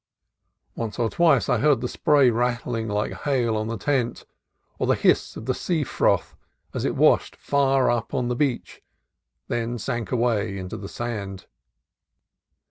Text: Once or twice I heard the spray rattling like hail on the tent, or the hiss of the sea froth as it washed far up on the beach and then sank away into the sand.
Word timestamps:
Once 0.75 0.97
or 0.97 1.11
twice 1.11 1.47
I 1.47 1.59
heard 1.59 1.79
the 1.79 1.87
spray 1.87 2.31
rattling 2.31 2.87
like 2.87 3.11
hail 3.13 3.55
on 3.55 3.67
the 3.67 3.77
tent, 3.77 4.25
or 4.79 4.87
the 4.87 4.95
hiss 4.95 5.35
of 5.37 5.45
the 5.45 5.53
sea 5.53 5.83
froth 5.83 6.35
as 6.73 6.85
it 6.85 6.95
washed 6.95 7.35
far 7.35 7.87
up 7.91 8.11
on 8.11 8.27
the 8.27 8.35
beach 8.35 8.81
and 9.47 9.73
then 9.75 9.77
sank 9.77 10.11
away 10.11 10.57
into 10.57 10.75
the 10.75 10.89
sand. 10.89 11.45